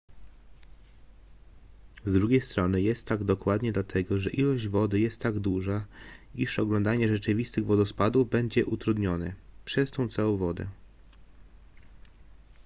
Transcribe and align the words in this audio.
z 2.05 2.13
drugiej 2.13 2.41
strony 2.41 2.81
jest 2.81 3.07
tak 3.07 3.23
dokładnie 3.23 3.71
dlatego 3.71 4.19
że 4.19 4.29
ilość 4.29 4.67
wody 4.67 4.99
jest 4.99 5.21
tak 5.21 5.39
duża 5.39 5.85
iż 6.35 6.59
oglądanie 6.59 7.07
rzeczywistych 7.07 7.65
wodospadów 7.65 8.29
będzie 8.29 8.65
utrudnione 8.65 9.33
przez 9.65 9.91
tę 9.91 10.07
całą 10.09 10.37
wodę 10.37 10.67